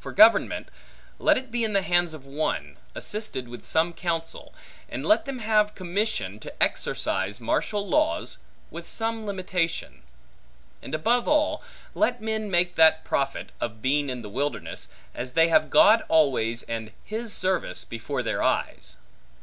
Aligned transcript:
For 0.00 0.10
government; 0.10 0.68
let 1.18 1.36
it 1.36 1.50
be 1.50 1.62
in 1.62 1.74
the 1.74 1.82
hands 1.82 2.14
of 2.14 2.24
one, 2.26 2.78
assisted 2.94 3.46
with 3.46 3.66
some 3.66 3.92
counsel; 3.92 4.54
and 4.88 5.04
let 5.04 5.26
them 5.26 5.40
have 5.40 5.74
commission 5.74 6.38
to 6.40 6.62
exercise 6.62 7.42
martial 7.42 7.86
laws, 7.86 8.38
with 8.70 8.88
some 8.88 9.26
limitation. 9.26 10.00
And 10.80 10.94
above 10.94 11.28
all, 11.28 11.62
let 11.94 12.22
men 12.22 12.50
make 12.50 12.76
that 12.76 13.04
profit, 13.04 13.50
of 13.60 13.82
being 13.82 14.08
in 14.08 14.22
the 14.22 14.30
wilderness, 14.30 14.88
as 15.14 15.32
they 15.32 15.48
have 15.48 15.68
God 15.68 16.04
always, 16.08 16.62
and 16.62 16.90
his 17.04 17.34
service, 17.34 17.84
before 17.84 18.22
their 18.22 18.42
eyes. 18.42 18.96